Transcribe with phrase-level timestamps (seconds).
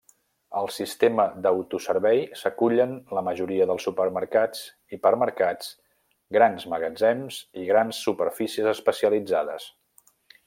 [0.59, 4.63] Al sistema d'autoservei s'acullen la majoria dels supermercats,
[4.97, 5.69] hipermercats,
[6.39, 9.73] grans magatzems i grans superfícies especialitzades.